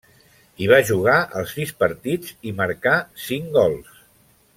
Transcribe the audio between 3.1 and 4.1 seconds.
cinc gols.